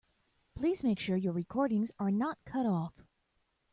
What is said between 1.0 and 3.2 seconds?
your recordings are not cut off.